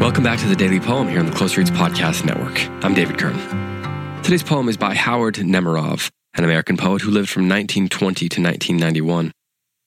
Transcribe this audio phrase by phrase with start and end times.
[0.00, 2.60] Welcome back to the Daily Poem here on the Close Reads Podcast Network.
[2.84, 3.36] I'm David Kern.
[4.22, 9.32] Today's poem is by Howard Nemerov, an American poet who lived from 1920 to 1991.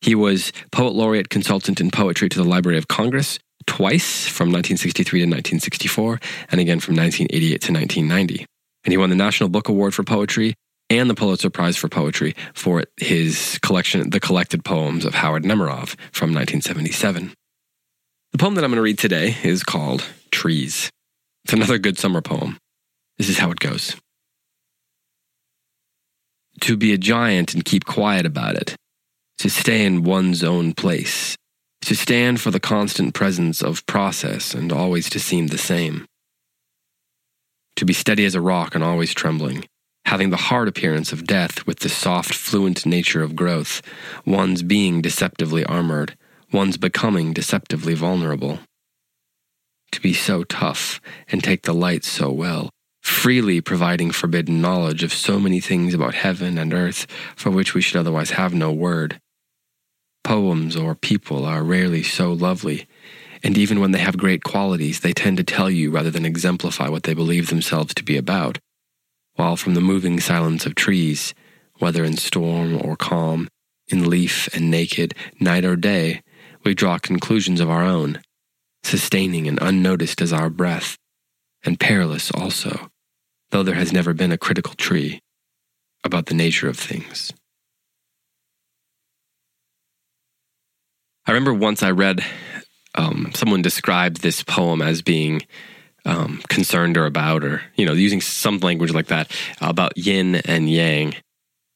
[0.01, 5.19] He was Poet Laureate Consultant in Poetry to the Library of Congress twice from 1963
[5.21, 6.19] to 1964,
[6.51, 8.45] and again from 1988 to 1990.
[8.83, 10.55] And he won the National Book Award for Poetry
[10.97, 15.95] and the Pulitzer Prize for Poetry for his collection, The Collected Poems of Howard Nemerov
[16.11, 17.33] from 1977.
[18.31, 20.89] The poem that I'm going to read today is called Trees.
[21.45, 22.57] It's another good summer poem.
[23.17, 23.95] This is how it goes.
[26.61, 28.75] To be a giant and keep quiet about it,
[29.39, 31.35] to stay in one's own place,
[31.81, 36.05] to stand for the constant presence of process and always to seem the same.
[37.77, 39.65] To be steady as a rock and always trembling,
[40.05, 43.81] having the hard appearance of death with the soft, fluent nature of growth,
[44.25, 46.17] one's being deceptively armored,
[46.51, 48.59] one's becoming deceptively vulnerable.
[49.91, 52.69] To be so tough and take the light so well,
[53.01, 57.81] freely providing forbidden knowledge of so many things about heaven and earth for which we
[57.81, 59.19] should otherwise have no word.
[60.23, 62.87] Poems or people are rarely so lovely,
[63.43, 66.87] and even when they have great qualities, they tend to tell you rather than exemplify
[66.87, 68.57] what they believe themselves to be about.
[69.35, 71.33] While from the moving silence of trees,
[71.79, 73.47] whether in storm or calm,
[73.87, 76.21] in leaf and naked, night or day,
[76.63, 78.21] we draw conclusions of our own,
[78.83, 80.97] sustaining and unnoticed as our breath,
[81.63, 82.89] and perilous also,
[83.51, 85.19] though there has never been a critical tree
[86.03, 87.31] about the nature of things.
[91.25, 92.23] I remember once I read
[92.95, 95.41] um, someone described this poem as being
[96.05, 100.69] um, concerned or about, or you know, using some language like that about yin and
[100.69, 101.15] yang,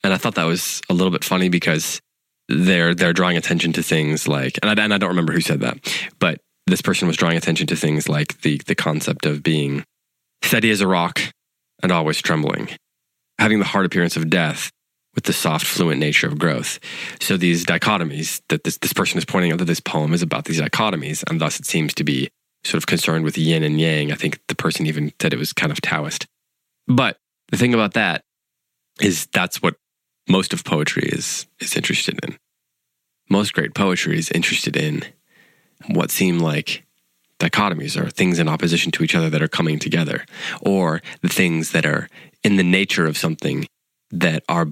[0.04, 2.02] and I thought that was a little bit funny because
[2.50, 5.62] they're they're drawing attention to things like, and I, and I don't remember who said
[5.62, 5.78] that,
[6.20, 9.84] but this person was drawing attention to things like the the concept of being
[10.44, 11.20] steady as a rock
[11.84, 12.70] and always trembling,
[13.40, 14.72] having the hard appearance of death
[15.16, 16.80] with the soft, fluent nature of growth.
[17.20, 20.46] So these dichotomies that this, this person is pointing out that this poem is about
[20.46, 22.30] these dichotomies, and thus it seems to be
[22.68, 24.12] sort of concerned with yin and yang.
[24.12, 26.28] I think the person even said it was kind of Taoist.
[26.88, 27.18] But
[27.50, 28.24] the thing about that
[29.02, 29.76] is that's what
[30.28, 32.38] most of poetry is is interested in.
[33.30, 35.04] Most great poetry is interested in
[35.88, 36.86] what seem like
[37.40, 40.26] dichotomies or things in opposition to each other that are coming together,
[40.62, 42.10] or the things that are
[42.44, 43.68] in the nature of something
[44.12, 44.68] that are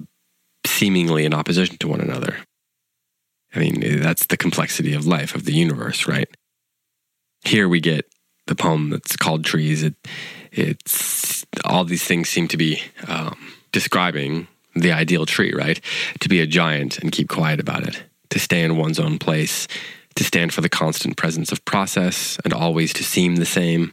[0.66, 2.38] seemingly in opposition to one another.
[3.54, 6.28] I mean, that's the complexity of life, of the universe, right?
[7.46, 8.06] Here we get
[8.46, 9.82] the poem that's called Trees.
[9.82, 9.94] It,
[10.50, 15.80] it's all these things seem to be um, describing the ideal tree, right?
[16.20, 19.68] To be a giant and keep quiet about it, to stay in one's own place,
[20.16, 23.92] to stand for the constant presence of process and always to seem the same,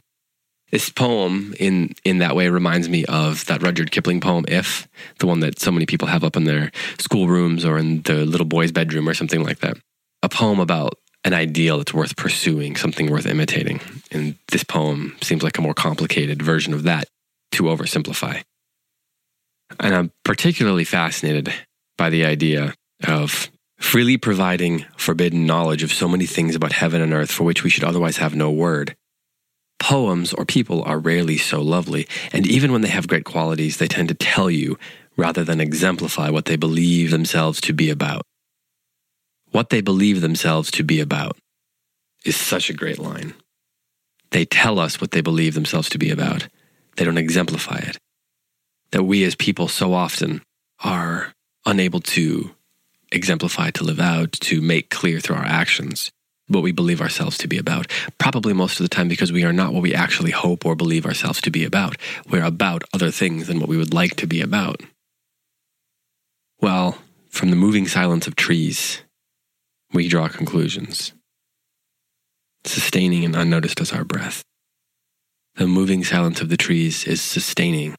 [0.72, 4.88] this poem, in in that way, reminds me of that Rudyard Kipling poem, "If,"
[5.20, 8.46] the one that so many people have up in their schoolrooms or in the little
[8.46, 9.76] boy's bedroom or something like that.
[10.24, 13.80] A poem about an ideal that's worth pursuing, something worth imitating.
[14.10, 17.08] And this poem seems like a more complicated version of that
[17.52, 18.42] to oversimplify.
[19.80, 21.52] And I'm particularly fascinated
[21.96, 22.74] by the idea
[23.06, 27.64] of freely providing forbidden knowledge of so many things about heaven and earth for which
[27.64, 28.94] we should otherwise have no word
[29.84, 33.86] Poems or people are rarely so lovely, and even when they have great qualities, they
[33.86, 34.78] tend to tell you
[35.14, 38.22] rather than exemplify what they believe themselves to be about.
[39.54, 41.38] What they believe themselves to be about
[42.24, 43.34] is such a great line.
[44.32, 46.48] They tell us what they believe themselves to be about,
[46.96, 47.96] they don't exemplify it.
[48.90, 50.42] That we as people so often
[50.82, 51.32] are
[51.64, 52.50] unable to
[53.12, 56.10] exemplify, to live out, to make clear through our actions
[56.48, 57.86] what we believe ourselves to be about.
[58.18, 61.06] Probably most of the time because we are not what we actually hope or believe
[61.06, 61.96] ourselves to be about.
[62.28, 64.80] We're about other things than what we would like to be about.
[66.60, 66.98] Well,
[67.30, 69.03] from the moving silence of trees,
[69.94, 71.14] we draw conclusions,
[72.64, 74.42] sustaining and unnoticed as our breath.
[75.54, 77.94] The moving silence of the trees is sustaining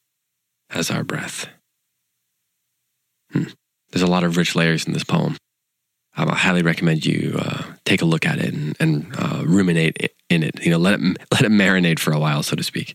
[0.70, 1.48] as our breath.
[3.32, 3.46] Hmm.
[3.92, 5.38] There's a lot of rich layers in this poem.
[6.18, 10.44] I highly recommend you uh, take a look at it and, and uh, ruminate in
[10.44, 10.64] it.
[10.64, 11.02] You know, let it
[11.32, 12.94] let it marinate for a while, so to speak.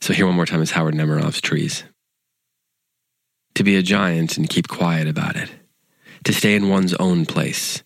[0.00, 1.84] So here one more time is Howard Nemerov's Trees.
[3.54, 5.50] To be a giant and keep quiet about it,
[6.24, 7.82] to stay in one's own place,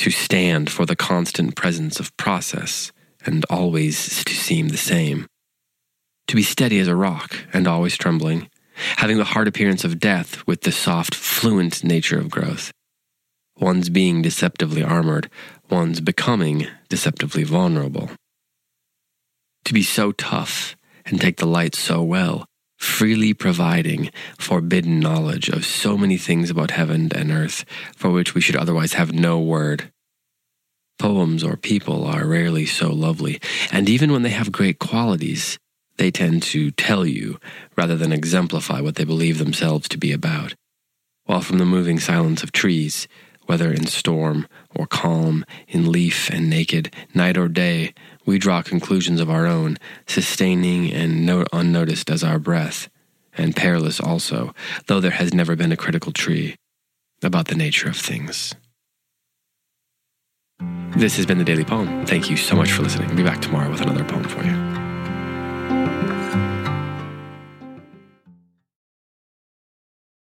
[0.00, 2.92] to stand for the constant presence of process
[3.24, 5.26] and always to seem the same,
[6.26, 8.48] to be steady as a rock and always trembling,
[8.96, 12.72] having the hard appearance of death with the soft, fluent nature of growth
[13.60, 15.30] one's being deceptively armored,
[15.68, 18.10] one's becoming deceptively vulnerable.
[19.66, 22.46] To be so tough and take the light so well,
[22.80, 28.40] freely providing forbidden knowledge of so many things about heaven and earth for which we
[28.40, 29.92] should otherwise have no word.
[30.98, 33.40] Poems or people are rarely so lovely,
[33.70, 35.58] and even when they have great qualities,
[35.98, 37.38] they tend to tell you
[37.76, 40.54] rather than exemplify what they believe themselves to be about.
[41.24, 43.06] While from the moving silence of trees,
[43.50, 47.92] whether in storm or calm, in leaf and naked, night or day,
[48.24, 49.76] we draw conclusions of our own,
[50.06, 52.88] sustaining and no- unnoticed as our breath,
[53.36, 54.54] and perilous also,
[54.86, 56.54] though there has never been a critical tree,
[57.24, 58.54] about the nature of things.
[60.96, 62.06] This has been the Daily Poem.
[62.06, 63.10] Thank you so much for listening.
[63.10, 64.89] I'll be back tomorrow with another poem for you.